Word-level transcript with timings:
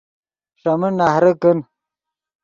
ݰے 0.61 0.73
من 0.79 0.93
نہرے 0.99 1.31
کن 1.41 1.57